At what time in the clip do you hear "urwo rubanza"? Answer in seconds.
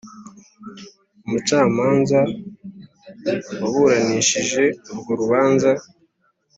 4.91-5.69